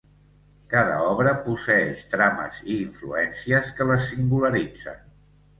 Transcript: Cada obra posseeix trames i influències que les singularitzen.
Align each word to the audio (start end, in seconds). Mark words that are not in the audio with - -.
Cada 0.71 0.95
obra 1.09 1.33
posseeix 1.49 2.01
trames 2.15 2.57
i 2.63 2.79
influències 2.87 3.71
que 3.81 3.91
les 3.93 4.11
singularitzen. 4.15 5.07